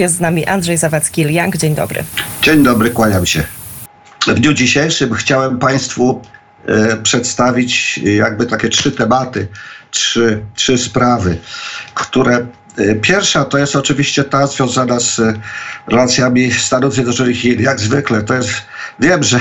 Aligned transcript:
Jest 0.00 0.14
z 0.14 0.20
nami 0.20 0.46
Andrzej 0.46 0.78
Zawadzki-Liang. 0.78 1.56
Dzień 1.56 1.74
dobry. 1.74 2.04
Dzień 2.42 2.62
dobry, 2.62 2.90
kłaniam 2.90 3.26
się. 3.26 3.42
W 4.26 4.34
dniu 4.34 4.52
dzisiejszym 4.52 5.14
chciałem 5.14 5.58
Państwu 5.58 6.22
e, 6.66 6.96
przedstawić 6.96 7.98
jakby 7.98 8.46
takie 8.46 8.68
trzy 8.68 8.92
tematy, 8.92 9.48
trzy, 9.90 10.42
trzy 10.54 10.78
sprawy, 10.78 11.38
które 11.94 12.46
e, 12.76 12.94
Pierwsza 12.94 13.44
to 13.44 13.58
jest 13.58 13.76
oczywiście 13.76 14.24
ta 14.24 14.46
związana 14.46 15.00
z 15.00 15.20
relacjami 15.86 16.52
Stanów 16.52 16.94
Zjednoczonych 16.94 17.36
i 17.36 17.38
Chin. 17.38 17.60
Jak 17.60 17.80
zwykle 17.80 18.22
to 18.22 18.34
jest, 18.34 18.50
wiem, 19.00 19.22
że 19.22 19.40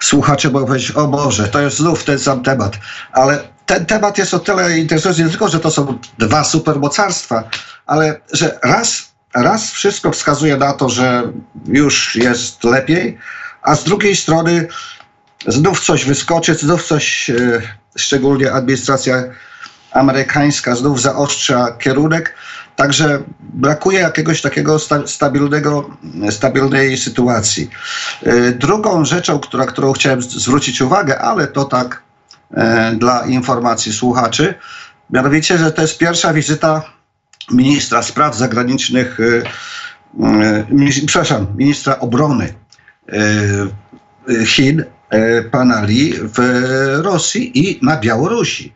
słuchacze 0.00 0.50
mogą 0.50 0.66
powiedzieć, 0.66 0.90
o 0.90 1.08
Boże, 1.08 1.48
to 1.48 1.60
jest 1.60 1.76
znów 1.76 2.04
ten 2.04 2.18
sam 2.18 2.42
temat, 2.42 2.78
ale 3.12 3.38
ten 3.66 3.86
temat 3.86 4.18
jest 4.18 4.34
o 4.34 4.38
tyle 4.38 4.78
interesujący 4.78 5.24
nie 5.24 5.30
tylko, 5.30 5.48
że 5.48 5.60
to 5.60 5.70
są 5.70 5.98
dwa 6.18 6.44
supermocarstwa, 6.44 7.44
ale 7.86 8.20
że 8.32 8.58
raz 8.62 9.13
raz 9.34 9.70
wszystko 9.70 10.10
wskazuje 10.10 10.56
na 10.56 10.72
to, 10.72 10.88
że 10.88 11.32
już 11.66 12.16
jest 12.16 12.64
lepiej, 12.64 13.18
a 13.62 13.74
z 13.74 13.84
drugiej 13.84 14.16
strony 14.16 14.68
znów 15.46 15.80
coś 15.80 16.04
wyskoczy, 16.04 16.54
znów 16.54 16.86
coś, 16.86 17.30
e, 17.30 17.34
szczególnie 17.96 18.52
administracja 18.52 19.22
amerykańska, 19.92 20.76
znów 20.76 21.00
zaostrza 21.00 21.72
kierunek. 21.78 22.34
Także 22.76 23.22
brakuje 23.40 24.00
jakiegoś 24.00 24.42
takiego 24.42 24.78
stabilnego, 25.06 25.90
stabilnej 26.30 26.98
sytuacji. 26.98 27.70
E, 28.22 28.52
drugą 28.52 29.04
rzeczą, 29.04 29.38
która, 29.38 29.66
którą 29.66 29.92
chciałem 29.92 30.22
zwrócić 30.22 30.80
uwagę, 30.80 31.18
ale 31.18 31.46
to 31.46 31.64
tak 31.64 32.02
e, 32.54 32.92
dla 32.96 33.26
informacji 33.26 33.92
słuchaczy, 33.92 34.54
mianowicie, 35.10 35.58
że 35.58 35.72
to 35.72 35.82
jest 35.82 35.98
pierwsza 35.98 36.32
wizyta 36.32 36.82
ministra 37.52 38.02
spraw 38.02 38.36
zagranicznych, 38.36 39.20
y, 39.20 39.42
y, 40.70 41.06
przepraszam, 41.06 41.46
ministra 41.56 41.98
obrony 41.98 42.54
y, 44.28 44.46
Chin, 44.46 44.84
pana 45.50 45.84
Li, 45.84 46.14
w 46.14 46.38
Rosji 47.02 47.68
i 47.68 47.78
na 47.82 47.96
Białorusi. 47.96 48.72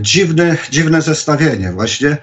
Dziwne, 0.00 0.56
dziwne 0.70 1.02
zestawienie 1.02 1.72
właśnie 1.72 2.16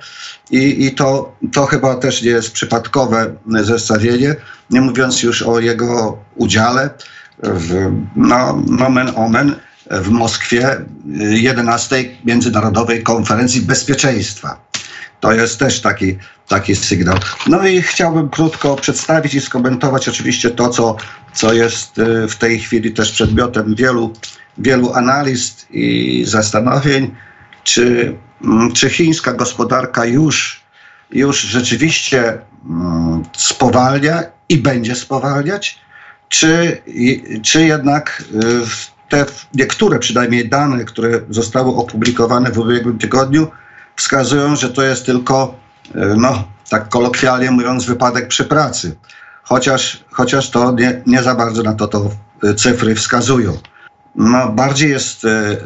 i, 0.52 0.86
i 0.86 0.91
to, 0.91 1.38
to 1.53 1.66
chyba 1.66 1.95
też 1.95 2.21
nie 2.21 2.30
jest 2.30 2.52
przypadkowe 2.52 3.36
zestawienie, 3.61 4.36
nie 4.69 4.81
mówiąc 4.81 5.23
już 5.23 5.41
o 5.41 5.59
jego 5.59 6.17
udziale 6.36 6.89
w 7.43 7.91
no, 8.16 8.63
nomen 8.67 9.11
omen 9.16 9.55
w 9.91 10.09
Moskwie 10.09 10.77
11 11.30 12.05
Międzynarodowej 12.25 13.03
Konferencji 13.03 13.61
Bezpieczeństwa. 13.61 14.66
To 15.19 15.33
jest 15.33 15.59
też 15.59 15.81
taki, 15.81 16.17
taki 16.47 16.75
sygnał. 16.75 17.17
No 17.47 17.67
i 17.67 17.81
chciałbym 17.81 18.30
krótko 18.30 18.75
przedstawić 18.75 19.33
i 19.33 19.41
skomentować 19.41 20.09
oczywiście 20.09 20.49
to, 20.49 20.69
co, 20.69 20.95
co 21.33 21.53
jest 21.53 21.97
y, 21.97 22.27
w 22.27 22.35
tej 22.35 22.59
chwili 22.59 22.91
też 22.91 23.11
przedmiotem 23.11 23.75
wielu, 23.75 24.13
wielu 24.58 24.93
analiz 24.93 25.66
i 25.69 26.23
zastanowień, 26.27 27.16
czy, 27.63 28.16
mm, 28.43 28.71
czy 28.73 28.89
chińska 28.89 29.33
gospodarka 29.33 30.05
już, 30.05 30.61
już 31.11 31.41
rzeczywiście 31.41 32.38
mm, 32.69 33.23
spowalnia 33.38 34.23
i 34.49 34.58
będzie 34.58 34.95
spowalniać, 34.95 35.80
czy, 36.30 36.81
czy 37.43 37.66
jednak 37.66 38.23
y, 38.33 38.95
te 39.09 39.25
niektóre 39.53 39.99
przynajmniej 39.99 40.49
dane, 40.49 40.83
które 40.83 41.21
zostały 41.30 41.75
opublikowane 41.75 42.52
w 42.52 42.59
ubiegłym 42.59 42.97
tygodniu, 42.97 43.47
wskazują, 43.95 44.55
że 44.55 44.69
to 44.69 44.83
jest 44.83 45.05
tylko, 45.05 45.55
e, 45.95 46.05
no, 46.17 46.43
tak 46.69 46.89
kolokwialnie 46.89 47.51
mówiąc, 47.51 47.85
wypadek 47.85 48.27
przy 48.27 48.43
pracy. 48.43 48.95
Chociaż, 49.43 50.03
chociaż 50.11 50.49
to 50.49 50.71
nie, 50.71 51.02
nie 51.05 51.23
za 51.23 51.35
bardzo 51.35 51.63
na 51.63 51.73
to, 51.73 51.87
to 51.87 52.09
e, 52.43 52.53
cyfry 52.53 52.95
wskazują. 52.95 53.57
No, 54.15 54.49
bardziej 54.49 54.89
jest 54.89 55.23
y, 55.23 55.27
y, 55.27 55.59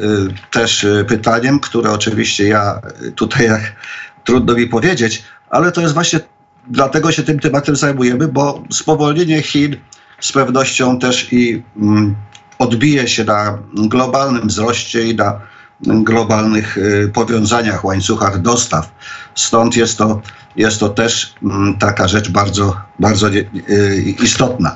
też 0.50 0.86
pytaniem, 1.08 1.60
które 1.60 1.90
oczywiście 1.90 2.48
ja 2.48 2.80
tutaj 3.14 3.46
jak, 3.46 3.72
trudno 4.24 4.54
mi 4.54 4.66
powiedzieć, 4.66 5.22
ale 5.50 5.72
to 5.72 5.80
jest 5.80 5.94
właśnie 5.94 6.20
dlatego 6.68 7.12
się 7.12 7.22
tym 7.22 7.40
tematem 7.40 7.76
zajmujemy, 7.76 8.28
bo 8.28 8.64
spowolnienie 8.70 9.42
Chin 9.42 9.76
z 10.20 10.32
pewnością 10.32 10.98
też 10.98 11.32
i 11.32 11.62
mm, 11.76 12.16
odbije 12.58 13.08
się 13.08 13.24
na 13.24 13.58
globalnym 13.74 14.48
wzroście 14.48 15.02
i 15.02 15.14
na 15.14 15.40
globalnych 15.82 16.78
y, 16.78 17.10
powiązaniach, 17.14 17.84
łańcuchach 17.84 18.42
dostaw. 18.42 18.92
Stąd 19.34 19.76
jest 19.76 19.98
to, 19.98 20.20
jest 20.56 20.80
to 20.80 20.88
też 20.88 21.34
mm, 21.42 21.78
taka 21.78 22.08
rzecz 22.08 22.30
bardzo, 22.30 22.76
bardzo 22.98 23.28
y, 23.28 24.14
istotna. 24.22 24.74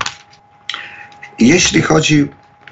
Jeśli 1.38 1.82
chodzi 1.82 2.28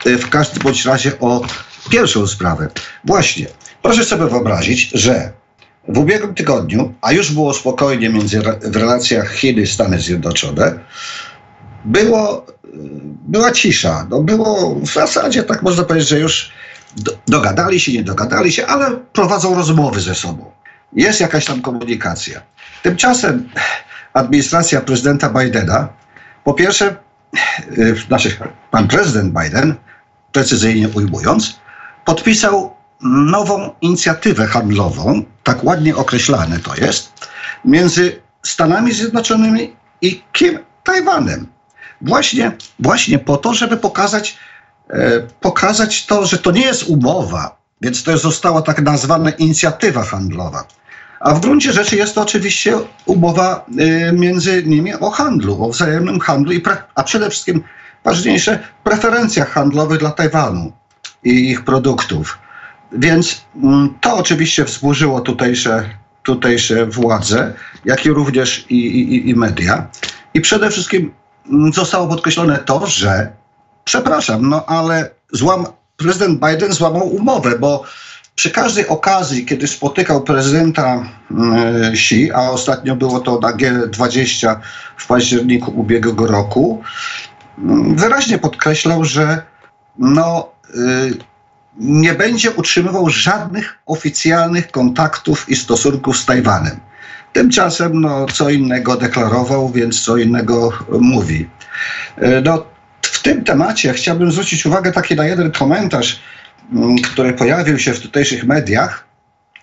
y, 0.07 0.19
w 0.19 0.29
każdym 0.29 0.63
bądź 0.63 0.85
razie 0.85 1.19
o 1.21 1.43
pierwszą 1.91 2.27
sprawę, 2.27 2.69
właśnie, 3.05 3.47
proszę 3.83 4.05
sobie 4.05 4.27
wyobrazić, 4.27 4.91
że 4.95 5.33
w 5.89 5.99
ubiegłym 5.99 6.35
tygodniu, 6.35 6.95
a 7.01 7.13
już 7.13 7.33
było 7.33 7.55
spokojnie 7.55 8.09
między, 8.09 8.43
w 8.63 8.77
relacjach 8.77 9.37
Chiny-Stany 9.37 9.99
Zjednoczone, 9.99 10.79
było, 11.85 12.47
była 13.29 13.53
cisza. 13.53 14.07
No 14.11 14.23
było 14.23 14.75
w 14.75 14.93
zasadzie, 14.93 15.43
tak 15.43 15.63
można 15.63 15.85
powiedzieć, 15.85 16.09
że 16.09 16.21
już 16.21 16.53
dogadali 17.27 17.81
się, 17.81 17.93
nie 17.93 18.05
dogadali 18.05 18.53
się, 18.53 18.67
ale 18.67 18.91
prowadzą 18.91 19.55
rozmowy 19.55 20.01
ze 20.01 20.15
sobą. 20.15 20.51
Jest 20.93 21.21
jakaś 21.21 21.45
tam 21.45 21.63
komunikacja. 21.63 22.41
Tymczasem 22.83 23.49
administracja 24.13 24.81
prezydenta 24.81 25.31
Bidena, 25.31 25.89
po 26.45 26.55
pierwsze, 26.55 26.97
y, 27.79 27.97
znaczy 28.09 28.37
pan 28.71 28.89
prezydent 28.89 29.35
Biden, 29.43 29.75
precyzyjnie 30.33 30.89
ujmując, 30.89 31.61
podpisał 32.05 32.75
nową 33.03 33.71
inicjatywę 33.81 34.47
handlową, 34.47 35.23
tak 35.43 35.65
ładnie 35.65 35.97
określane 35.97 36.59
to 36.59 36.77
jest, 36.77 37.13
między 37.65 38.23
Stanami 38.43 38.93
Zjednoczonymi 38.93 39.77
i 40.01 40.23
Kim 40.33 40.59
Tajwanem. 40.85 41.47
Właśnie, 42.01 42.53
właśnie 42.79 43.19
po 43.19 43.37
to, 43.37 43.55
żeby 43.55 43.77
pokazać, 43.77 44.39
pokazać 45.41 46.07
to, 46.07 46.27
że 46.27 46.39
to 46.39 46.51
nie 46.51 46.65
jest 46.65 46.83
umowa, 46.83 47.57
więc 47.81 48.03
to 48.03 48.19
została 48.19 48.63
tak 48.63 48.83
nazwana 48.83 49.31
inicjatywa 49.31 50.03
handlowa. 50.05 50.65
A 51.21 51.35
w 51.35 51.41
gruncie 51.41 51.73
rzeczy 51.73 51.97
jest 51.97 52.15
to 52.15 52.23
oczywiście 52.23 52.79
umowa 53.07 53.67
e, 53.79 54.13
między 54.13 54.63
nimi 54.67 54.95
o 54.95 55.11
handlu, 55.11 55.65
o 55.65 55.69
wzajemnym 55.69 56.21
handlu, 56.21 56.53
i 56.53 56.63
a 56.95 57.03
przede 57.03 57.31
wszystkim 57.31 57.63
ważniejsze 58.05 58.59
preferencjach 58.85 59.51
handlowych 59.51 59.99
dla 59.99 60.11
Tajwanu 60.11 60.73
i 61.25 61.51
ich 61.51 61.65
produktów. 61.65 62.39
Więc 62.93 63.45
mm, 63.63 63.95
to 64.01 64.17
oczywiście 64.17 64.65
wzburzyło 64.65 65.21
tutejsze, 65.21 65.91
tutejsze 66.23 66.87
władze, 66.87 67.55
jak 67.85 68.07
i 68.07 68.11
również 68.11 68.67
i, 68.69 68.77
i, 68.77 69.31
i 69.31 69.35
media. 69.35 69.87
I 70.35 70.41
przede 70.41 70.71
wszystkim 70.71 71.13
mm, 71.47 71.73
zostało 71.73 72.09
podkreślone 72.09 72.59
to, 72.59 72.87
że 72.87 73.33
przepraszam, 73.85 74.49
no 74.49 74.67
ale 74.67 75.11
złam, 75.33 75.67
prezydent 75.97 76.41
Biden 76.41 76.73
złamał 76.73 77.09
umowę, 77.09 77.59
bo 77.59 77.85
przy 78.35 78.51
każdej 78.51 78.89
okazji, 78.89 79.47
kiedy 79.47 79.69
spotykał 79.69 80.23
prezydenta 80.23 81.07
mm, 81.31 81.85
Xi, 81.93 82.33
a 82.33 82.51
ostatnio 82.51 82.97
było 82.97 83.21
to 83.21 83.39
na 83.39 83.53
G20 83.53 84.57
w 84.97 85.07
październiku 85.07 85.71
ubiegłego 85.81 86.27
roku, 86.27 86.83
mm, 87.59 87.97
wyraźnie 87.97 88.39
podkreślał, 88.39 89.05
że 89.05 89.43
no, 89.99 90.53
y, 90.75 91.33
nie 91.79 92.15
będzie 92.15 92.51
utrzymywał 92.51 93.11
żadnych 93.11 93.79
oficjalnych 93.87 94.71
kontaktów 94.71 95.49
i 95.49 95.57
stosunków 95.57 96.19
z 96.19 96.27
Tajwanem. 96.27 96.81
Tymczasem 97.33 98.01
no, 98.01 98.27
co 98.27 98.51
innego 98.51 98.97
deklarował, 98.97 99.71
więc 99.71 100.01
co 100.01 100.17
innego 100.17 100.73
mówi. 101.01 101.49
Y, 102.23 102.43
no, 102.45 102.65
w 103.23 103.25
tym 103.25 103.45
temacie 103.45 103.93
chciałbym 103.93 104.33
zwrócić 104.33 104.67
uwagę 104.67 104.93
taki 104.93 105.17
na 105.17 105.27
jeden 105.27 105.53
komentarz, 105.53 106.21
mm, 106.73 106.97
który 106.97 107.33
pojawił 107.33 107.79
się 107.79 107.95
w 107.95 108.01
tutejszych 108.01 108.45
mediach 108.45 109.05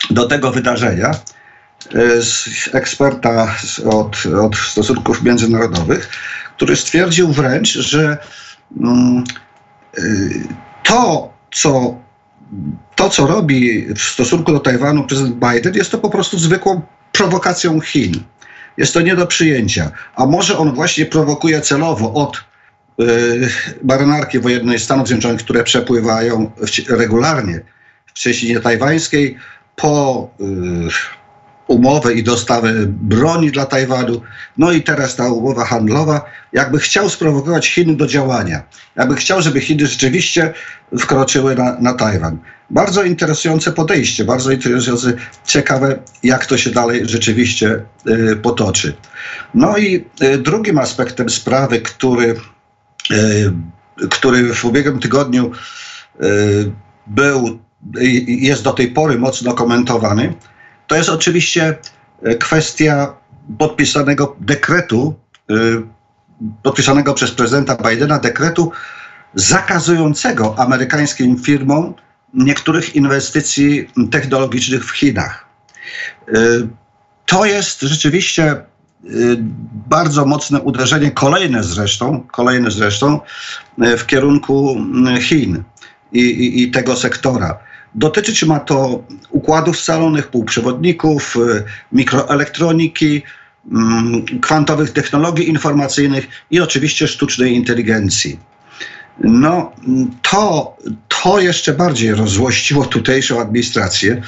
do 0.09 0.27
tego 0.27 0.51
wydarzenia 0.51 1.11
e, 1.95 2.21
z 2.21 2.49
eksperta 2.73 3.55
od, 3.85 4.23
od 4.41 4.55
stosunków 4.55 5.23
międzynarodowych, 5.23 6.09
który 6.55 6.75
stwierdził 6.75 7.33
wręcz, 7.33 7.73
że 7.73 8.17
mm, 8.81 9.23
e, 9.97 10.01
to, 10.83 11.33
co, 11.51 11.97
to, 12.95 13.09
co 13.09 13.27
robi 13.27 13.87
w 13.93 14.01
stosunku 14.01 14.51
do 14.51 14.59
Tajwanu 14.59 15.03
prezydent 15.03 15.35
Biden, 15.35 15.73
jest 15.73 15.91
to 15.91 15.97
po 15.97 16.09
prostu 16.09 16.39
zwykłą 16.39 16.81
prowokacją 17.11 17.81
Chin. 17.81 18.23
Jest 18.77 18.93
to 18.93 19.01
nie 19.01 19.15
do 19.15 19.27
przyjęcia. 19.27 19.91
A 20.15 20.25
może 20.25 20.57
on 20.57 20.73
właśnie 20.73 21.05
prowokuje 21.05 21.61
celowo 21.61 22.13
od 22.13 22.48
marynarki 23.83 24.39
wojennej 24.39 24.79
Stanów 24.79 25.07
Zjednoczonych, 25.07 25.41
które 25.41 25.63
przepływają 25.63 26.51
regularnie 26.89 27.61
w 28.05 28.13
cieśninie 28.13 28.59
tajwańskiej 28.59 29.37
po, 29.75 30.29
y, 30.39 30.45
umowę 31.67 32.13
i 32.13 32.23
dostawę 32.23 32.73
broni 32.87 33.51
dla 33.51 33.65
Tajwanu. 33.65 34.21
No 34.57 34.71
i 34.71 34.81
teraz 34.81 35.15
ta 35.15 35.31
umowa 35.31 35.65
handlowa, 35.65 36.25
jakby 36.53 36.79
chciał 36.79 37.09
sprowokować 37.09 37.67
Chiny 37.67 37.95
do 37.95 38.07
działania. 38.07 38.63
Jakby 38.95 39.15
chciał, 39.15 39.41
żeby 39.41 39.61
Chiny 39.61 39.87
rzeczywiście 39.87 40.53
wkroczyły 40.99 41.55
na, 41.55 41.77
na 41.79 41.93
Tajwan. 41.93 42.37
Bardzo 42.69 43.03
interesujące 43.03 43.71
podejście, 43.71 44.25
bardzo 44.25 44.51
interesujące, 44.51 45.13
ciekawe, 45.45 45.99
jak 46.23 46.45
to 46.45 46.57
się 46.57 46.69
dalej 46.69 47.01
rzeczywiście 47.05 47.81
y, 48.07 48.35
potoczy. 48.35 48.93
No 49.53 49.77
i 49.77 50.05
y, 50.21 50.37
drugim 50.37 50.77
aspektem 50.77 51.29
sprawy, 51.29 51.81
który, 51.81 52.35
który 54.09 54.53
w 54.53 54.65
ubiegłym 54.65 54.99
tygodniu 54.99 55.51
był, 57.07 57.59
jest 58.27 58.63
do 58.63 58.73
tej 58.73 58.91
pory 58.91 59.17
mocno 59.17 59.53
komentowany, 59.53 60.33
to 60.87 60.95
jest 60.95 61.09
oczywiście 61.09 61.77
kwestia 62.39 63.13
podpisanego 63.57 64.35
dekretu, 64.39 65.15
podpisanego 66.63 67.13
przez 67.13 67.31
prezydenta 67.31 67.75
Bidena 67.89 68.19
dekretu 68.19 68.71
zakazującego 69.33 70.59
amerykańskim 70.59 71.37
firmom 71.37 71.93
niektórych 72.33 72.95
inwestycji 72.95 73.89
technologicznych 74.11 74.85
w 74.85 74.91
Chinach. 74.91 75.45
To 77.25 77.45
jest 77.45 77.81
rzeczywiście 77.81 78.55
bardzo 79.89 80.25
mocne 80.25 80.61
uderzenie, 80.61 81.11
kolejne 81.11 81.63
zresztą, 81.63 82.23
kolejne 82.31 82.71
zresztą 82.71 83.19
y, 83.83 83.97
w 83.97 84.05
kierunku 84.05 84.77
Chin 85.21 85.63
i, 86.13 86.19
i, 86.19 86.63
i 86.63 86.71
tego 86.71 86.95
sektora. 86.95 87.57
Dotyczyć 87.95 88.43
ma 88.43 88.59
to 88.59 89.03
układów 89.29 89.79
scalonych, 89.79 90.27
półprzewodników, 90.27 91.37
mikroelektroniki, 91.91 93.21
mm, 93.71 94.25
kwantowych 94.41 94.91
technologii 94.91 95.49
informacyjnych 95.49 96.27
i 96.51 96.59
oczywiście 96.59 97.07
sztucznej 97.07 97.55
inteligencji. 97.55 98.39
No, 99.23 99.71
to, 100.31 100.77
to 101.07 101.39
jeszcze 101.39 101.73
bardziej 101.73 102.11
rozłościło 102.15 102.85
tutejszą 102.95 103.41
administrację, 103.41 104.21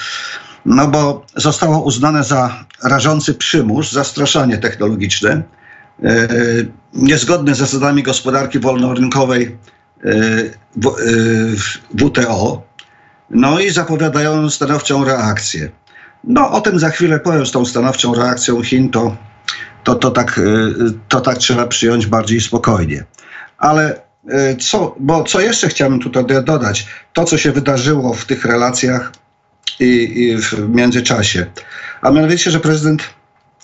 no 0.65 0.87
bo 0.87 1.25
zostało 1.35 1.83
uznane 1.83 2.23
za 2.23 2.65
rażący 2.83 3.33
przymus, 3.33 3.91
zastraszanie 3.91 4.57
technologiczne, 4.57 5.43
e, 6.03 6.27
niezgodne 6.93 7.55
z 7.55 7.57
zasadami 7.57 8.03
gospodarki 8.03 8.59
wolnorynkowej 8.59 9.43
e, 9.43 10.11
w, 10.75 10.87
e, 10.87 10.91
WTO, 11.97 12.63
no 13.29 13.59
i 13.59 13.69
zapowiadają 13.69 14.49
stanowczą 14.49 15.03
reakcję. 15.03 15.71
No, 16.23 16.51
o 16.51 16.61
tym 16.61 16.79
za 16.79 16.89
chwilę 16.89 17.19
powiem 17.19 17.45
z 17.45 17.51
tą 17.51 17.65
stanowczą 17.65 18.15
reakcją 18.15 18.63
Chin, 18.63 18.89
to, 18.89 19.15
to, 19.83 19.95
to, 19.95 20.11
tak, 20.11 20.39
to 21.07 21.21
tak 21.21 21.37
trzeba 21.37 21.67
przyjąć 21.67 22.05
bardziej 22.05 22.41
spokojnie. 22.41 23.03
Ale 23.57 24.01
co, 24.59 24.95
bo 24.99 25.23
co 25.23 25.41
jeszcze 25.41 25.67
chciałbym 25.67 25.99
tutaj 25.99 26.25
dodać? 26.43 26.87
To, 27.13 27.25
co 27.25 27.37
się 27.37 27.51
wydarzyło 27.51 28.13
w 28.13 28.25
tych 28.25 28.45
relacjach 28.45 29.11
i, 29.81 30.21
i 30.23 30.37
w 30.37 30.69
międzyczasie. 30.69 31.45
A 32.01 32.11
mianowicie, 32.11 32.51
że 32.51 32.59
prezydent 32.59 33.03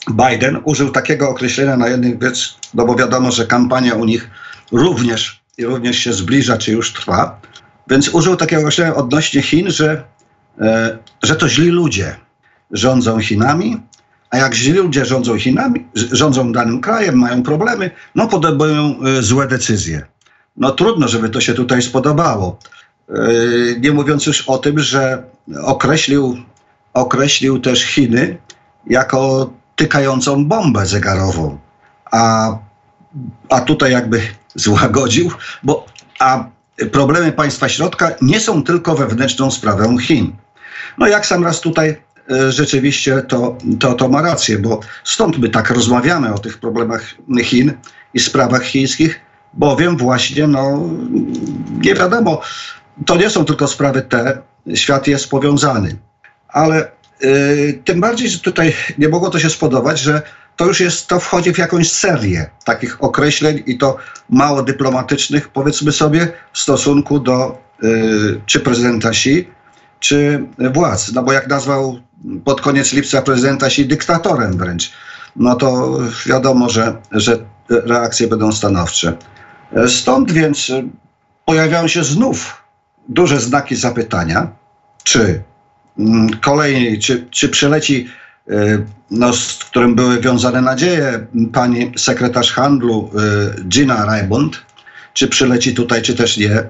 Biden 0.09 0.59
użył 0.63 0.89
takiego 0.89 1.29
określenia 1.29 1.77
na 1.77 1.87
jednych 1.87 2.21
rzecz, 2.21 2.57
no 2.73 2.85
bo 2.85 2.95
wiadomo, 2.95 3.31
że 3.31 3.45
kampania 3.45 3.93
u 3.93 4.05
nich 4.05 4.29
również, 4.71 5.41
również 5.59 5.97
się 5.97 6.13
zbliża, 6.13 6.57
czy 6.57 6.71
już 6.71 6.93
trwa. 6.93 7.41
Więc 7.89 8.09
użył 8.09 8.35
takiego 8.35 8.61
określenia 8.61 8.95
odnośnie 8.95 9.41
Chin, 9.41 9.71
że, 9.71 10.03
e, 10.61 10.97
że 11.23 11.35
to 11.35 11.49
źli 11.49 11.69
ludzie 11.69 12.15
rządzą 12.71 13.19
Chinami, 13.19 13.81
a 14.29 14.37
jak 14.37 14.55
źli 14.55 14.73
ludzie 14.73 15.05
rządzą 15.05 15.39
Chinami, 15.39 15.87
rządzą 15.95 16.51
danym 16.51 16.81
krajem, 16.81 17.15
mają 17.15 17.43
problemy, 17.43 17.91
no 18.15 18.27
podejmują 18.27 18.99
e, 19.03 19.21
złe 19.21 19.47
decyzje 19.47 20.05
no 20.57 20.71
trudno, 20.71 21.07
żeby 21.07 21.29
to 21.29 21.41
się 21.41 21.53
tutaj 21.53 21.81
spodobało. 21.81 22.59
Yy, 23.09 23.80
nie 23.80 23.92
mówiąc 23.92 24.25
już 24.25 24.42
o 24.42 24.57
tym, 24.57 24.80
że 24.80 25.24
określił, 25.63 26.38
określił 26.94 27.59
też 27.59 27.83
Chiny 27.83 28.38
jako 28.88 29.50
tykającą 29.75 30.45
bombę 30.45 30.86
zegarową. 30.86 31.57
A, 32.12 32.50
a 33.50 33.62
tutaj 33.62 33.92
jakby 33.92 34.21
złagodził, 34.56 35.31
bo 35.63 35.86
a 36.19 36.45
problemy 36.92 37.31
państwa 37.31 37.69
środka 37.69 38.12
nie 38.21 38.39
są 38.39 38.63
tylko 38.63 38.95
wewnętrzną 38.95 39.51
sprawą 39.51 39.98
Chin. 39.98 40.36
No 40.98 41.07
jak 41.07 41.25
sam 41.25 41.44
raz 41.44 41.62
tutaj 41.62 41.98
yy, 42.30 42.51
rzeczywiście 42.51 43.21
to, 43.21 43.57
to, 43.80 43.94
to 43.94 44.09
ma 44.09 44.21
rację, 44.21 44.59
bo 44.59 44.80
stąd 45.04 45.38
my 45.38 45.50
tak 45.50 45.69
rozmawiamy 45.69 46.33
o 46.33 46.39
tych 46.39 46.57
problemach 46.57 47.15
Chin 47.44 47.74
i 48.13 48.19
sprawach 48.19 48.63
chińskich, 48.63 49.19
bowiem 49.54 49.98
właśnie, 49.98 50.48
no, 50.48 50.89
nie 51.81 51.95
wiadomo, 51.95 52.42
to 53.05 53.15
nie 53.15 53.29
są 53.29 53.45
tylko 53.45 53.67
sprawy 53.67 54.01
te, 54.01 54.41
świat 54.75 55.07
jest 55.07 55.29
powiązany. 55.29 55.95
Ale 56.47 56.91
y, 57.23 57.81
tym 57.85 58.01
bardziej, 58.01 58.29
że 58.29 58.39
tutaj 58.39 58.73
nie 58.97 59.09
mogło 59.09 59.29
to 59.29 59.39
się 59.39 59.49
spodobać, 59.49 59.99
że 59.99 60.21
to 60.55 60.65
już 60.65 60.79
jest, 60.79 61.07
to 61.07 61.19
wchodzi 61.19 61.53
w 61.53 61.57
jakąś 61.57 61.91
serię 61.91 62.49
takich 62.65 63.03
określeń 63.03 63.63
i 63.65 63.77
to 63.77 63.97
mało 64.29 64.63
dyplomatycznych, 64.63 65.49
powiedzmy 65.49 65.91
sobie, 65.91 66.27
w 66.53 66.59
stosunku 66.59 67.19
do 67.19 67.61
y, 67.83 68.41
czy 68.45 68.59
prezydenta 68.59 69.09
Xi, 69.09 69.49
czy 69.99 70.45
władz. 70.73 71.11
No 71.13 71.23
bo 71.23 71.33
jak 71.33 71.47
nazwał 71.47 71.99
pod 72.45 72.61
koniec 72.61 72.94
lipca 72.94 73.21
prezydenta 73.21 73.65
Xi 73.65 73.85
dyktatorem 73.85 74.57
wręcz, 74.57 74.91
no 75.35 75.55
to 75.55 75.99
wiadomo, 76.25 76.69
że, 76.69 76.95
że 77.11 77.38
reakcje 77.69 78.27
będą 78.27 78.51
stanowcze. 78.51 79.17
Stąd 79.88 80.31
więc 80.31 80.71
pojawiają 81.45 81.88
się 81.88 82.03
znów 82.03 82.66
duże 83.09 83.39
znaki 83.39 83.75
zapytania, 83.75 84.48
czy 85.04 85.42
mm, 86.00 86.30
kolejniej, 86.30 87.00
czy, 87.00 87.27
czy 87.30 87.50
przyleci, 87.50 88.07
e, 88.50 88.54
no, 89.12 89.33
z 89.33 89.63
którym 89.63 89.95
były 89.95 90.21
wiązane 90.21 90.62
nadzieje 90.62 91.27
pani 91.54 91.92
sekretarz 91.98 92.51
handlu 92.54 93.12
e, 93.59 93.63
Gina 93.63 94.06
Raimond, 94.06 94.65
czy 95.13 95.27
przyleci 95.27 95.74
tutaj, 95.74 96.01
czy 96.01 96.15
też 96.15 96.38
nie. 96.38 96.63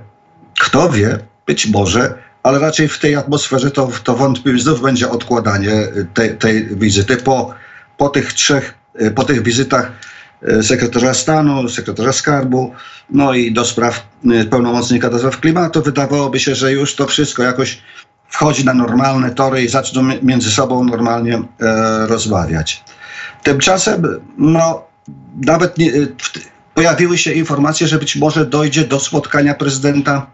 Kto 0.60 0.90
wie, 0.90 1.20
być 1.46 1.68
może, 1.68 2.14
ale 2.44 2.60
raczej 2.60 2.88
w 2.88 3.00
tej 3.00 3.16
atmosferze 3.16 3.72
to, 3.72 3.90
to 4.04 4.16
wątpliwie 4.16 4.60
znów 4.60 4.82
będzie 4.82 5.10
odkładanie 5.10 5.72
tej, 6.14 6.38
tej 6.38 6.76
wizyty 6.76 7.18
po, 7.18 7.54
po 7.98 8.10
tych 8.10 8.34
trzech, 8.34 8.74
po 9.16 9.24
tych 9.24 9.44
wizytach 9.44 9.92
sekretarza 10.62 11.14
stanu, 11.14 11.70
sekretarza 11.70 12.14
skarbu, 12.14 12.74
no 13.10 13.34
i 13.34 13.52
do 13.52 13.66
spraw 13.66 14.08
e, 14.26 14.46
pełnomocnika 14.46 15.10
do 15.10 15.20
spraw 15.20 15.40
klimatu. 15.40 15.82
Wydawałoby 15.82 16.40
się, 16.40 16.56
że 16.56 16.72
już 16.72 16.96
to 16.96 17.08
wszystko 17.08 17.44
jakoś 17.44 17.82
wchodzi 18.30 18.66
na 18.66 18.74
normalne 18.74 19.32
tory 19.32 19.64
i 19.64 19.70
zaczną 19.70 20.04
między 20.22 20.52
sobą 20.52 20.84
normalnie 20.84 21.36
e, 21.36 21.44
rozmawiać. 22.08 22.84
Tymczasem, 23.44 24.20
no, 24.38 24.84
nawet 25.46 25.78
nie, 25.78 25.92
pojawiły 26.74 27.18
się 27.18 27.32
informacje, 27.32 27.88
że 27.88 27.98
być 27.98 28.16
może 28.16 28.46
dojdzie 28.46 28.84
do 28.84 29.00
spotkania 29.00 29.54
prezydenta 29.54 30.28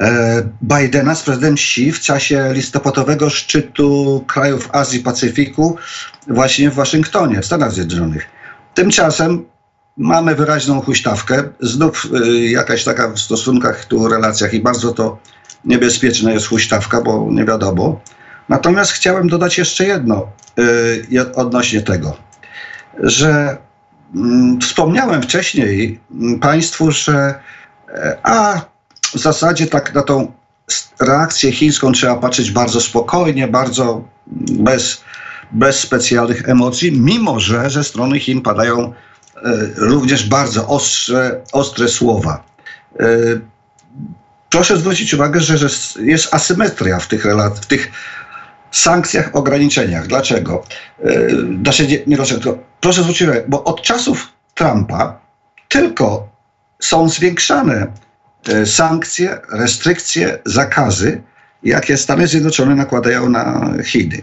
e, 0.00 0.42
Bidena 0.62 1.14
z 1.14 1.22
prezydentem 1.22 1.54
Xi 1.54 1.92
w 1.92 2.00
czasie 2.00 2.50
listopadowego 2.52 3.30
szczytu 3.30 4.24
krajów 4.26 4.68
Azji 4.72 5.00
Pacyfiku 5.00 5.76
właśnie 6.28 6.70
w 6.70 6.74
Waszyngtonie, 6.74 7.42
w 7.42 7.46
Stanach 7.46 7.72
Zjednoczonych. 7.72 8.35
Tymczasem 8.76 9.44
mamy 9.96 10.34
wyraźną 10.34 10.80
huśtawkę, 10.80 11.42
znów 11.60 12.08
y, 12.26 12.48
jakaś 12.48 12.84
taka 12.84 13.08
w 13.08 13.18
stosunkach 13.18 13.84
tu, 13.84 14.08
relacjach 14.08 14.54
i 14.54 14.60
bardzo 14.60 14.92
to 14.92 15.18
niebezpieczna 15.64 16.32
jest 16.32 16.46
huśtawka, 16.46 17.00
bo 17.00 17.26
nie 17.30 17.44
wiadomo. 17.44 18.00
Natomiast 18.48 18.92
chciałem 18.92 19.28
dodać 19.28 19.58
jeszcze 19.58 19.86
jedno 19.86 20.26
y, 21.12 21.34
odnośnie 21.34 21.82
tego, 21.82 22.16
że 23.02 23.56
mm, 24.14 24.60
wspomniałem 24.60 25.22
wcześniej 25.22 26.00
mm, 26.14 26.40
Państwu, 26.40 26.90
że 26.90 27.34
e, 27.88 28.18
a 28.22 28.60
w 29.14 29.18
zasadzie 29.18 29.66
tak 29.66 29.94
na 29.94 30.02
tą 30.02 30.32
reakcję 31.00 31.52
chińską 31.52 31.92
trzeba 31.92 32.16
patrzeć 32.16 32.50
bardzo 32.50 32.80
spokojnie, 32.80 33.48
bardzo 33.48 34.04
bez 34.50 35.04
bez 35.52 35.80
specjalnych 35.80 36.48
emocji, 36.48 37.00
mimo 37.00 37.40
że 37.40 37.70
ze 37.70 37.84
strony 37.84 38.20
Chin 38.20 38.42
padają 38.42 38.92
e, 38.92 38.92
również 39.76 40.28
bardzo 40.28 40.68
ostre, 40.68 41.40
ostre 41.52 41.88
słowa. 41.88 42.44
E, 43.00 43.06
proszę 44.50 44.76
zwrócić 44.76 45.14
uwagę, 45.14 45.40
że, 45.40 45.68
jest 46.00 46.34
asymetria 46.34 46.98
w 46.98 47.08
tych, 47.08 47.26
w 47.62 47.66
tych 47.66 47.90
sankcjach, 48.70 49.30
ograniczeniach. 49.32 50.06
Dlaczego? 50.06 50.64
E, 51.04 51.28
znaczy, 51.62 51.86
nie, 51.86 51.98
nie 52.06 52.16
dlaczego. 52.16 52.58
Proszę 52.80 53.02
zwrócić 53.02 53.22
uwagę, 53.22 53.44
bo 53.48 53.64
od 53.64 53.82
czasów 53.82 54.28
Trumpa 54.54 55.20
tylko 55.68 56.28
są 56.80 57.08
zwiększane 57.08 57.86
sankcje, 58.64 59.38
restrykcje, 59.52 60.38
zakazy, 60.44 61.22
jakie 61.62 61.96
Stany 61.96 62.26
Zjednoczone 62.26 62.74
nakładają 62.74 63.28
na 63.28 63.72
Chiny. 63.84 64.22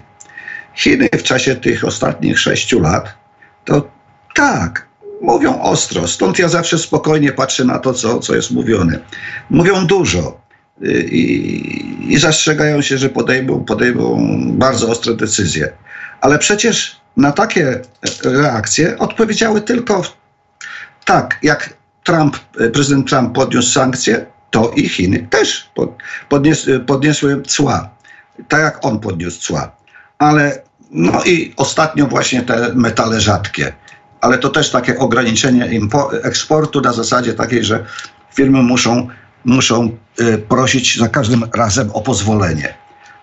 Chiny 0.75 1.09
w 1.13 1.23
czasie 1.23 1.55
tych 1.55 1.85
ostatnich 1.85 2.39
sześciu 2.39 2.79
lat, 2.79 3.13
to 3.65 3.87
tak, 4.35 4.87
mówią 5.21 5.61
ostro. 5.61 6.07
Stąd 6.07 6.39
ja 6.39 6.47
zawsze 6.47 6.77
spokojnie 6.77 7.31
patrzę 7.31 7.65
na 7.65 7.79
to, 7.79 7.93
co, 7.93 8.19
co 8.19 8.35
jest 8.35 8.51
mówione. 8.51 8.99
Mówią 9.49 9.87
dużo 9.87 10.41
i, 11.11 12.05
i 12.09 12.17
zastrzegają 12.17 12.81
się, 12.81 12.97
że 12.97 13.09
podejmą, 13.09 13.65
podejmą 13.65 14.37
bardzo 14.47 14.89
ostre 14.89 15.13
decyzje. 15.13 15.71
Ale 16.21 16.39
przecież 16.39 17.01
na 17.17 17.31
takie 17.31 17.81
reakcje 18.23 18.97
odpowiedziały 18.97 19.61
tylko 19.61 20.01
tak, 21.05 21.39
jak 21.43 21.73
Trump, 22.03 22.37
prezydent 22.73 23.09
Trump 23.09 23.35
podniósł 23.35 23.71
sankcje, 23.71 24.25
to 24.51 24.71
i 24.75 24.89
Chiny 24.89 25.27
też 25.29 25.71
podnies, 26.29 26.69
podniosły 26.87 27.41
cła, 27.41 27.89
tak 28.47 28.61
jak 28.61 28.85
on 28.85 28.99
podniósł 28.99 29.41
cła. 29.41 29.82
Ale 30.23 30.61
no 30.91 31.23
i 31.23 31.53
ostatnio 31.57 32.07
właśnie 32.07 32.41
te 32.41 32.73
metale 32.75 33.21
rzadkie. 33.21 33.73
Ale 34.21 34.37
to 34.37 34.49
też 34.49 34.69
takie 34.69 34.99
ograniczenie 34.99 35.69
eksportu 36.23 36.81
na 36.81 36.93
zasadzie 36.93 37.33
takiej, 37.33 37.63
że 37.63 37.85
firmy 38.35 38.63
muszą, 38.63 39.07
muszą 39.45 39.97
y, 40.19 40.37
prosić 40.37 40.97
za 40.97 41.09
każdym 41.09 41.43
razem 41.53 41.91
o 41.91 42.01
pozwolenie. 42.01 42.73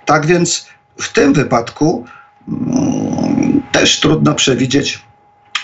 Tak 0.05 0.27
więc 0.27 0.67
w 1.01 1.13
tym 1.13 1.33
wypadku 1.33 2.05
mm, 2.49 3.63
też 3.73 4.01
trudno 4.01 4.35
przewidzieć, 4.35 5.03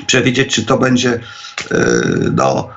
przewidzieć, 0.07 0.55
czy 0.55 0.67
to 0.67 0.79
będzie 0.79 1.15
y, 1.15 1.21
no, 2.33 2.69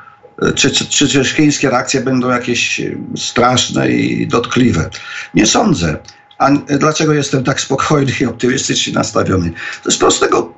czy, 0.55 0.71
czy, 0.71 0.85
czy, 0.85 1.07
czy 1.07 1.25
chińskie 1.25 1.69
reakcje 1.69 2.01
będą 2.01 2.29
jakieś 2.29 2.81
straszne 3.17 3.91
i 3.91 4.27
dotkliwe. 4.27 4.89
Nie 5.33 5.45
sądzę. 5.45 5.97
A 6.39 6.51
dlaczego 6.77 7.13
jestem 7.13 7.43
tak 7.43 7.61
spokojny 7.61 8.11
i 8.21 8.25
optymistycznie 8.25 8.93
nastawiony? 8.93 9.51
To 9.83 9.91
z 9.91 9.97
prostego 9.97 10.53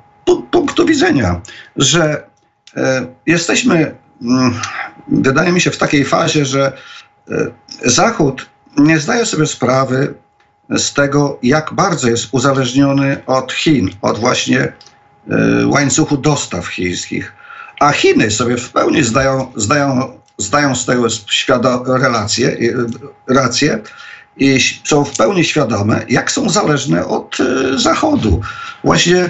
punktu 0.50 0.86
widzenia, 0.86 1.40
że 1.76 2.26
e, 2.76 3.06
jesteśmy, 3.26 3.94
mm, 4.22 4.54
wydaje 5.08 5.52
mi 5.52 5.60
się, 5.60 5.70
w 5.70 5.78
takiej 5.78 6.04
fazie, 6.04 6.46
że 6.46 6.72
e, 7.30 7.50
Zachód 7.84 8.46
nie 8.76 8.98
zdaje 8.98 9.26
sobie 9.26 9.46
sprawy 9.46 10.14
z 10.70 10.92
tego, 10.92 11.38
jak 11.42 11.72
bardzo 11.72 12.08
jest 12.08 12.28
uzależniony 12.32 13.22
od 13.26 13.52
Chin, 13.52 13.90
od 14.02 14.18
właśnie 14.18 14.60
e, 14.60 15.66
łańcuchu 15.66 16.16
dostaw 16.16 16.66
chińskich. 16.66 17.32
A 17.80 17.92
Chiny 17.92 18.30
sobie 18.30 18.56
w 18.56 18.72
pełni 18.72 19.02
zdają, 19.02 19.52
zdają, 19.56 20.12
zdają 20.38 20.74
z 20.74 20.86
tego 20.86 21.06
świado- 21.08 21.98
relacje, 21.98 22.56
rację 23.28 23.78
są 24.84 25.04
w 25.04 25.16
pełni 25.16 25.44
świadome, 25.44 26.04
jak 26.08 26.32
są 26.32 26.50
zależne 26.50 27.06
od 27.06 27.40
y, 27.40 27.78
Zachodu. 27.78 28.40
Właśnie 28.84 29.24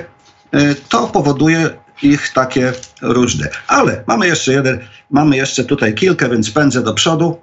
y, 0.54 0.74
to 0.88 1.06
powoduje 1.06 1.70
ich 2.02 2.32
takie 2.32 2.72
różne. 3.02 3.48
Ale 3.66 4.04
mamy 4.06 4.26
jeszcze 4.26 4.52
jeden, 4.52 4.80
mamy 5.10 5.36
jeszcze 5.36 5.64
tutaj 5.64 5.94
kilka, 5.94 6.28
więc 6.28 6.50
pędzę 6.50 6.82
do 6.82 6.94
przodu, 6.94 7.38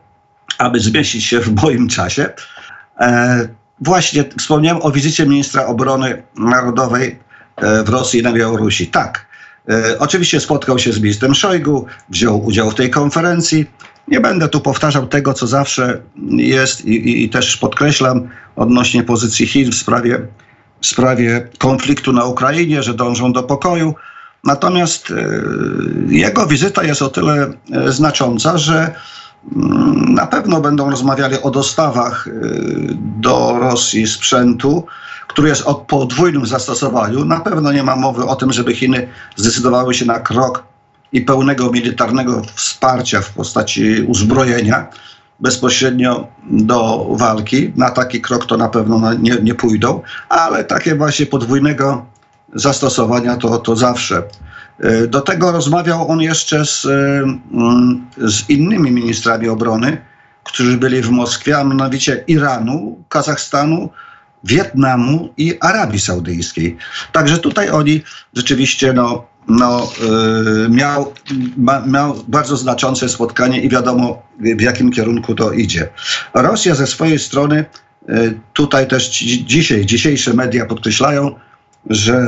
aby 0.58 0.80
zmieścić 0.80 1.26
się 1.26 1.40
w 1.40 1.64
moim 1.64 1.90
czasie. 1.90 2.30
E, 3.00 3.48
właśnie 3.82 4.24
wspomniałem 4.40 4.82
o 4.82 4.92
wizycie 4.92 5.26
ministra 5.26 5.66
obrony 5.66 6.24
narodowej 6.36 7.20
e, 7.56 7.84
w 7.84 7.90
Rosji 7.90 8.20
i 8.20 8.24
na 8.24 8.34
Białorusi. 8.34 8.88
Tak, 8.88 9.26
e, 9.70 10.00
oczywiście 10.00 10.40
spotkał 10.40 10.80
się 10.80 10.94
z 10.94 11.00
ministrem 11.00 11.36
Szojgu, 11.36 11.86
wziął 12.10 12.46
udział 12.46 12.72
w 12.72 12.76
tej 12.76 12.90
konferencji. 12.90 13.66
Nie 14.12 14.20
będę 14.20 14.50
tu 14.50 14.62
powtarzał 14.62 15.08
tego, 15.08 15.34
co 15.34 15.48
zawsze 15.48 16.02
jest 16.32 16.86
i, 16.86 17.10
i, 17.10 17.24
i 17.24 17.30
też 17.30 17.58
podkreślam 17.58 18.28
odnośnie 18.56 19.04
pozycji 19.04 19.48
Chin 19.48 19.72
w 19.72 19.76
sprawie, 19.76 20.20
w 20.82 20.88
sprawie 20.88 21.48
konfliktu 21.58 22.14
na 22.14 22.26
Ukrainie, 22.26 22.84
że 22.84 22.94
dążą 22.94 23.34
do 23.34 23.44
pokoju. 23.44 23.96
Natomiast 24.44 25.12
e, 25.12 25.16
jego 26.08 26.48
wizyta 26.48 26.84
jest 26.84 27.02
o 27.02 27.10
tyle 27.10 27.54
e, 27.72 27.92
znacząca, 27.92 28.58
że 28.58 28.94
mm, 29.56 30.14
na 30.14 30.28
pewno 30.28 30.62
będą 30.62 30.90
rozmawiali 30.90 31.42
o 31.42 31.52
dostawach 31.52 32.28
e, 32.28 32.32
do 33.20 33.58
Rosji 33.60 34.08
sprzętu, 34.08 34.86
który 35.28 35.50
jest 35.50 35.68
o 35.68 35.76
podwójnym 35.76 36.46
zastosowaniu. 36.46 37.26
Na 37.26 37.40
pewno 37.40 37.72
nie 37.72 37.84
ma 37.84 37.96
mowy 37.96 38.26
o 38.26 38.36
tym, 38.36 38.54
żeby 38.54 38.76
Chiny 38.76 39.08
zdecydowały 39.36 39.94
się 39.94 40.06
na 40.06 40.20
krok 40.20 40.69
i 41.12 41.22
pełnego 41.22 41.72
militarnego 41.72 42.42
wsparcia 42.56 43.22
w 43.22 43.34
postaci 43.34 44.02
uzbrojenia 44.08 44.88
bezpośrednio 45.40 46.28
do 46.50 47.08
walki. 47.12 47.72
Na 47.76 47.90
taki 47.90 48.22
krok 48.22 48.46
to 48.46 48.58
na 48.58 48.70
pewno 48.70 49.14
nie, 49.14 49.36
nie 49.36 49.56
pójdą, 49.56 50.02
ale 50.30 50.64
takie 50.64 50.96
właśnie 50.96 51.26
podwójnego 51.26 52.06
zastosowania 52.56 53.38
to, 53.38 53.58
to 53.58 53.76
zawsze. 53.76 54.24
E, 54.80 55.08
do 55.08 55.22
tego 55.22 55.52
rozmawiał 55.52 56.12
on 56.12 56.22
jeszcze 56.22 56.66
z, 56.66 56.86
e, 56.86 56.90
mm, 57.54 58.08
z 58.18 58.50
innymi 58.50 58.92
ministrami 58.92 59.50
obrony, 59.50 59.98
którzy 60.44 60.78
byli 60.78 61.02
w 61.02 61.10
Moskwie, 61.10 61.58
a 61.58 61.64
mianowicie 61.64 62.24
Iranu, 62.28 63.04
Kazachstanu, 63.10 63.90
Wietnamu 64.44 65.34
i 65.38 65.58
Arabii 65.60 66.00
Saudyjskiej. 66.00 66.78
Także 67.12 67.38
tutaj 67.38 67.70
oni 67.70 68.02
rzeczywiście 68.34 68.94
no, 68.94 69.26
no, 69.50 69.92
y, 70.66 70.70
miał, 70.70 71.14
miał 71.88 72.16
bardzo 72.28 72.58
znaczące 72.58 73.10
spotkanie 73.10 73.62
i 73.62 73.70
wiadomo 73.70 74.22
w 74.40 74.62
jakim 74.62 74.92
kierunku 74.92 75.36
to 75.36 75.52
idzie. 75.52 75.90
Rosja 76.34 76.76
ze 76.76 76.88
swojej 76.88 77.20
strony, 77.20 77.66
y, 78.10 78.40
tutaj 78.54 78.88
też 78.88 79.10
dzisiaj, 79.46 79.86
dzisiejsze 79.86 80.34
media 80.34 80.66
podkreślają, 80.66 81.36
że 81.90 82.28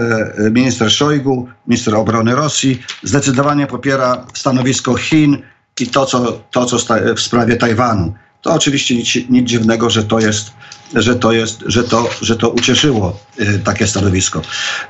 minister 0.52 0.92
Szojgu, 0.92 1.48
minister 1.68 1.96
obrony 1.96 2.36
Rosji, 2.36 2.82
zdecydowanie 3.04 3.68
popiera 3.68 4.26
stanowisko 4.34 4.96
Chin 4.96 5.38
i 5.80 5.88
to, 5.88 6.06
co, 6.06 6.40
to, 6.52 6.66
co 6.66 6.78
w 7.16 7.20
sprawie 7.20 7.56
Tajwanu. 7.56 8.14
To 8.42 8.54
oczywiście 8.54 8.96
nic, 8.96 9.16
nic 9.30 9.50
dziwnego, 9.50 9.90
że 9.90 10.04
to 10.04 10.20
jest 10.20 10.52
że 10.96 11.16
to 11.16 11.32
jest, 11.32 11.64
że 11.66 11.84
to, 11.84 12.10
że 12.22 12.36
to 12.36 12.50
ucieszyło 12.50 13.20
y, 13.40 13.60
takie 13.60 13.88
stanowisko. 13.88 14.42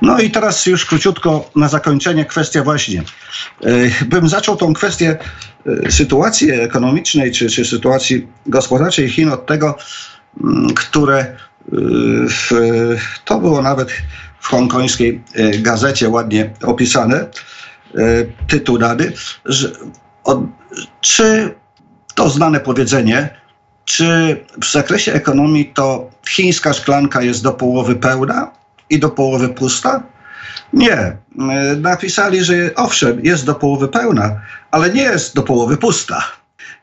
No 0.02 0.20
i 0.20 0.30
teraz 0.30 0.66
już 0.66 0.86
króciutko 0.86 1.50
na 1.56 1.68
zakończenie 1.68 2.24
kwestia 2.24 2.62
właśnie. 2.62 3.02
Y, 3.66 3.92
bym 4.06 4.28
zaczął 4.28 4.56
tą 4.56 4.74
kwestię 4.74 5.18
y, 5.86 5.92
sytuacji 5.92 6.50
ekonomicznej 6.50 7.32
czy, 7.32 7.50
czy 7.50 7.64
sytuacji 7.64 8.28
gospodarczej 8.46 9.10
Chin 9.10 9.28
od 9.28 9.46
tego, 9.46 9.78
mm, 10.44 10.74
które 10.74 11.36
w, 12.28 12.50
to 13.24 13.38
było 13.38 13.62
nawet 13.62 13.88
w 14.40 14.46
hongkońskiej 14.46 15.22
gazecie 15.58 16.08
ładnie 16.08 16.50
opisane, 16.62 17.26
tytuł 18.48 18.78
dany, 18.78 19.12
że, 19.44 19.72
od, 20.24 20.40
czy 21.00 21.54
to 22.14 22.28
znane 22.28 22.60
powiedzenie, 22.60 23.41
czy 23.84 24.36
w 24.60 24.72
zakresie 24.72 25.12
ekonomii 25.12 25.66
to 25.74 26.10
chińska 26.28 26.72
szklanka 26.72 27.22
jest 27.22 27.42
do 27.42 27.52
połowy 27.52 27.94
pełna 27.94 28.50
i 28.90 28.98
do 28.98 29.10
połowy 29.10 29.48
pusta? 29.48 30.02
Nie. 30.72 30.96
E, 30.96 31.16
napisali, 31.76 32.44
że 32.44 32.54
owszem, 32.74 33.20
jest 33.24 33.46
do 33.46 33.54
połowy 33.54 33.88
pełna, 33.88 34.40
ale 34.70 34.90
nie 34.90 35.02
jest 35.02 35.34
do 35.34 35.42
połowy 35.42 35.76
pusta. 35.76 36.24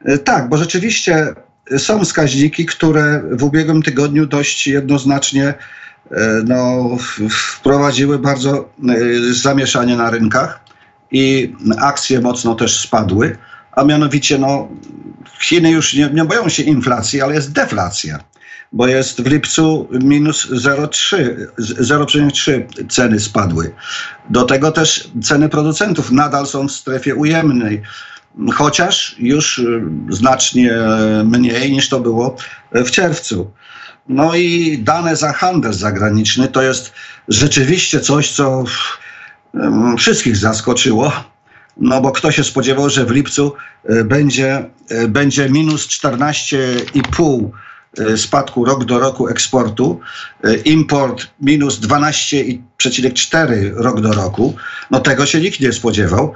E, 0.06 0.18
tak, 0.18 0.50
bo 0.50 0.58
rzeczywiście 0.58 1.34
są 1.78 2.06
wskaźniki, 2.06 2.66
które 2.66 3.22
w 3.32 3.44
ubiegłym 3.44 3.82
tygodniu 3.82 4.26
dość 4.26 4.68
jednoznacznie 4.68 5.54
e, 6.12 6.18
no, 6.46 6.90
wprowadziły 7.30 8.20
bardzo 8.20 8.70
zamieszanie 9.32 9.96
na 9.96 10.10
rynkach 10.10 10.60
i 11.12 11.56
akcje 11.78 12.22
mocno 12.22 12.56
też 12.56 12.80
spadły, 12.80 13.38
a 13.80 13.84
mianowicie 13.84 14.38
no, 14.38 14.68
Chiny 15.42 15.72
już 15.72 15.94
nie, 15.94 16.10
nie 16.14 16.26
boją 16.26 16.50
się 16.50 16.64
inflacji, 16.64 17.22
ale 17.22 17.36
jest 17.36 17.52
deflacja, 17.52 18.20
bo 18.72 18.88
jest 18.88 19.22
w 19.22 19.28
lipcu 19.28 19.88
minus 19.92 20.52
0,3 20.52 22.88
ceny 22.90 23.20
spadły. 23.20 23.72
Do 24.30 24.44
tego 24.44 24.72
też 24.72 25.10
ceny 25.24 25.50
producentów 25.50 26.12
nadal 26.12 26.48
są 26.48 26.68
w 26.68 26.72
strefie 26.72 27.16
ujemnej 27.16 27.82
chociaż 28.54 29.16
już 29.20 29.60
y, 29.60 29.82
znacznie 30.10 30.74
mniej 31.26 31.72
niż 31.72 31.90
to 31.90 32.00
było 32.00 32.36
w 32.72 32.92
czerwcu. 32.92 33.52
No 34.10 34.36
i 34.36 34.78
dane 34.78 35.16
za 35.16 35.34
handel 35.34 35.74
zagraniczny 35.74 36.48
to 36.48 36.62
jest 36.62 36.94
rzeczywiście 37.28 38.00
coś, 38.00 38.32
co 38.32 38.64
wszystkich 39.98 40.38
zaskoczyło 40.38 41.12
no 41.82 42.02
bo 42.02 42.12
kto 42.12 42.32
się 42.32 42.44
spodziewał, 42.44 42.90
że 42.90 43.06
w 43.06 43.12
lipcu 43.12 43.54
e, 43.86 44.04
będzie, 44.04 44.66
e, 44.90 45.08
będzie 45.08 45.50
minus 45.50 45.88
14,5 45.88 47.50
e, 47.98 48.18
spadku 48.18 48.66
rok 48.66 48.86
do 48.86 49.00
roku 49.00 49.28
eksportu, 49.28 50.00
import 50.66 51.28
minus 51.42 51.80
12,4 51.80 53.74
rok 53.76 54.02
do 54.02 54.14
roku. 54.14 54.56
No 54.92 55.00
tego 55.00 55.26
się 55.26 55.42
nikt 55.42 55.60
nie 55.60 55.74
spodziewał. 55.74 56.34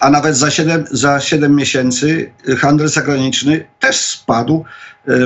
A 0.00 0.10
nawet 0.10 0.36
za 0.36 0.50
7, 0.50 0.84
za 0.90 1.20
7 1.20 1.56
miesięcy 1.56 2.32
handel 2.58 2.88
zagraniczny 2.88 3.66
też 3.80 3.96
spadł 3.96 4.64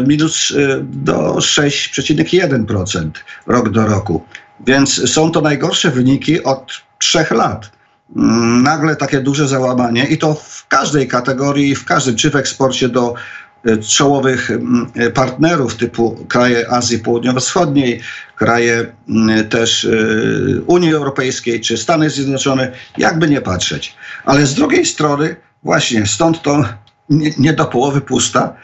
minus 0.07 0.53
do 0.83 1.35
6,1% 1.35 3.11
rok 3.47 3.69
do 3.69 3.87
roku. 3.87 4.25
Więc 4.67 5.13
są 5.13 5.31
to 5.31 5.41
najgorsze 5.41 5.91
wyniki 5.91 6.43
od 6.43 6.73
trzech 6.99 7.31
lat. 7.31 7.76
Nagle 8.63 8.97
takie 8.97 9.21
duże 9.21 9.49
załamanie 9.49 10.05
i 10.05 10.19
to 10.19 10.35
w 10.35 10.67
każdej 10.69 11.09
kategorii, 11.09 11.75
w 11.75 11.85
każdym, 11.85 12.17
czy 12.17 12.31
w 12.31 12.37
eksporcie 12.37 12.89
do 12.89 13.15
e, 13.65 13.77
czołowych 13.77 14.51
mm, 14.51 14.91
e, 14.95 15.11
partnerów 15.11 15.75
typu 15.75 16.27
kraje 16.29 16.71
Azji 16.71 16.99
Południowo-Wschodniej, 16.99 18.01
kraje 18.37 18.87
mm, 19.09 19.49
też 19.49 19.85
e, 19.85 19.91
Unii 20.67 20.95
Europejskiej 20.95 21.61
czy 21.61 21.77
Stany 21.77 22.11
Zjednoczone, 22.11 22.73
jakby 22.99 23.29
nie 23.29 23.41
patrzeć. 23.41 23.97
Ale 24.25 24.47
z 24.47 24.55
drugiej 24.55 24.87
strony 24.87 25.37
właśnie 25.63 26.07
stąd 26.07 26.43
to 26.43 26.65
nie, 27.11 27.31
nie 27.39 27.53
do 27.53 27.65
połowy 27.65 28.01
pusta, 28.01 28.55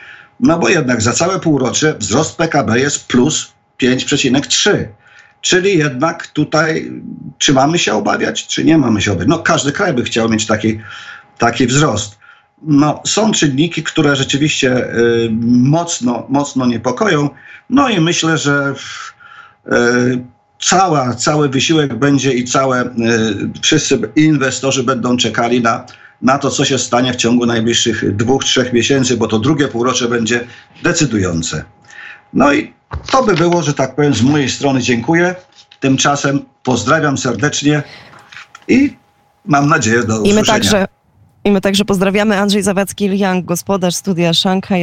no 0.40 0.58
bo 0.58 0.68
jednak 0.68 1.02
za 1.02 1.12
całe 1.12 1.40
półrocze 1.40 1.94
wzrost 1.98 2.36
PKB 2.36 2.78
jest 2.78 3.06
plus 3.06 3.52
5,3. 3.82 4.84
Czyli 5.42 5.78
jednak 5.78 6.26
tutaj, 6.26 6.92
czy 7.38 7.52
mamy 7.52 7.78
się 7.78 7.94
obawiać, 7.94 8.46
czy 8.46 8.64
nie 8.64 8.78
mamy 8.78 9.02
się 9.02 9.12
obawiać? 9.12 9.28
No 9.28 9.38
każdy 9.38 9.72
kraj 9.72 9.92
by 9.92 10.02
chciał 10.02 10.28
mieć 10.28 10.46
taki, 10.46 10.80
taki 11.38 11.66
wzrost. 11.66 12.18
No, 12.62 13.02
są 13.06 13.32
czynniki, 13.32 13.82
które 13.82 14.16
rzeczywiście 14.16 14.94
y, 14.94 15.28
mocno, 15.50 16.26
mocno 16.28 16.66
niepokoją. 16.66 17.30
No 17.70 17.88
i 17.88 18.00
myślę, 18.00 18.38
że 18.38 18.74
y, 19.66 19.72
cała, 20.60 21.14
cały 21.14 21.48
wysiłek 21.48 21.94
będzie 21.94 22.32
i 22.32 22.44
całe, 22.44 22.84
y, 22.84 22.90
wszyscy 23.62 23.98
inwestorzy 24.16 24.82
będą 24.82 25.16
czekali 25.16 25.60
na, 25.60 25.86
na 26.22 26.38
to, 26.38 26.50
co 26.50 26.64
się 26.64 26.78
stanie 26.78 27.12
w 27.12 27.16
ciągu 27.16 27.46
najbliższych 27.46 28.16
dwóch, 28.16 28.44
trzech 28.44 28.72
miesięcy, 28.72 29.16
bo 29.16 29.26
to 29.26 29.38
drugie 29.38 29.68
półrocze 29.68 30.08
będzie 30.08 30.46
decydujące. 30.82 31.64
No 32.32 32.52
i 32.52 32.72
to 33.10 33.22
by 33.22 33.34
było, 33.34 33.62
że 33.62 33.74
tak 33.74 33.94
powiem, 33.94 34.14
z 34.14 34.22
mojej 34.22 34.50
strony 34.50 34.82
dziękuję. 34.82 35.34
Tymczasem 35.80 36.44
pozdrawiam 36.62 37.18
serdecznie 37.18 37.82
i 38.68 38.96
mam 39.44 39.68
nadzieję 39.68 40.02
do 40.02 40.14
I 40.14 40.16
my 40.16 40.22
usłyszenia. 40.22 40.44
także, 40.44 40.86
i 41.44 41.50
my 41.50 41.60
także 41.60 41.84
pozdrawiamy 41.84 42.38
Andrzej 42.38 42.62
Zawadzki-Liang, 42.62 43.44
gospodarz 43.44 43.94
studia 43.94 44.34
Szanghaj. 44.34 44.80